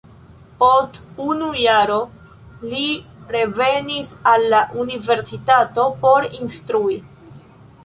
Post 0.61 0.95
unu 1.25 1.49
jaro 1.63 1.97
li 2.71 2.87
revenis 3.37 4.11
al 4.33 4.49
la 4.55 4.65
universitato 4.87 5.87
por 6.03 6.29
instrui. 6.43 7.01